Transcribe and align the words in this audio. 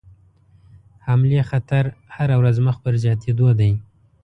حملې 1.07 1.41
خطر 1.49 1.85
هره 2.15 2.35
ورځ 2.41 2.55
مخ 2.65 2.75
پر 2.83 2.93
زیاتېدلو 3.03 3.49
دی. 3.59 3.71